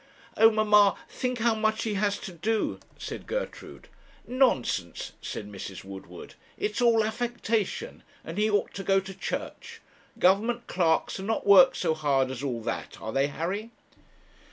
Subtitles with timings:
[0.35, 0.49] 'Oh!
[0.49, 3.87] mamma, think how much he has to do,' said Gertrude.
[4.25, 5.83] 'Nonsense,' said Mrs.
[5.83, 9.79] Woodward; 'it's all affectation, and he ought to go to church.
[10.17, 13.69] Government clerks are not worked so hard as all that; are they, Harry?'